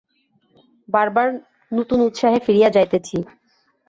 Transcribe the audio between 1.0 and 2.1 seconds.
বার নূতন